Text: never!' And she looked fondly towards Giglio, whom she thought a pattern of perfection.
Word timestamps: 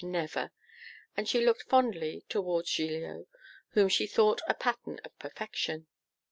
never!' 0.03 0.49
And 1.15 1.29
she 1.29 1.45
looked 1.45 1.61
fondly 1.61 2.25
towards 2.27 2.71
Giglio, 2.71 3.27
whom 3.73 3.87
she 3.87 4.07
thought 4.07 4.41
a 4.47 4.55
pattern 4.55 4.99
of 5.05 5.15
perfection. 5.19 5.85